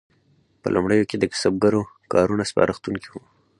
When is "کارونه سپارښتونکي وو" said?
2.13-3.21